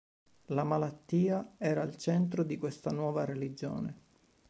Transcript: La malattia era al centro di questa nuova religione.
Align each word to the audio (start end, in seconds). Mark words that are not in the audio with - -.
La 0.47 0.63
malattia 0.63 1.53
era 1.59 1.83
al 1.83 1.95
centro 1.95 2.41
di 2.43 2.57
questa 2.57 2.89
nuova 2.89 3.23
religione. 3.23 3.99